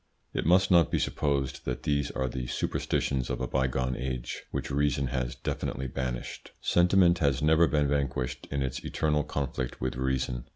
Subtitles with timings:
[0.33, 4.71] It must not be supposed that these are the superstitions of a bygone age which
[4.71, 6.53] reason has definitely banished.
[6.59, 10.45] Sentiment has never been vanquished in its eternal conflict with reason.